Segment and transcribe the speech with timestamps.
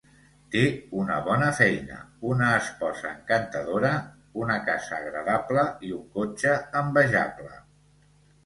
[0.53, 0.61] Té
[1.01, 1.99] una bona feina,
[2.29, 3.91] una esposa encantadora,
[4.45, 7.55] una casa agradable i un cotxe envejable.